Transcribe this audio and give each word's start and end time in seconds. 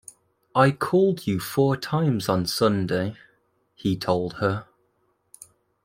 "I 0.55 0.71
called 0.71 1.27
you 1.27 1.39
four 1.39 1.77
times 1.77 2.27
on 2.27 2.47
Sunday," 2.47 3.15
he 3.75 3.95
told 3.95 4.37
her. 4.37 4.65